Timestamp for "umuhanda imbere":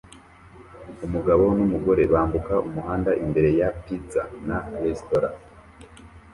2.67-3.49